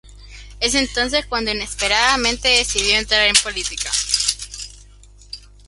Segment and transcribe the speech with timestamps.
[0.59, 3.91] Es entonces cuando inesperadamente decidió entrar en política.